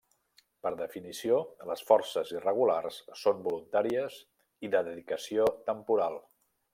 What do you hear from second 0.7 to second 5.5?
definició, les forces irregulars són voluntàries i de dedicació